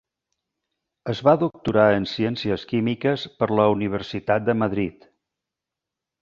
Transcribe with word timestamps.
Es 1.11 1.19
va 1.27 1.33
doctorar 1.43 1.85
en 1.97 2.07
Ciències 2.13 2.63
Químiques 2.71 3.27
per 3.43 3.49
la 3.61 3.67
Universitat 3.75 4.49
de 4.49 4.57
Madrid. 4.65 5.07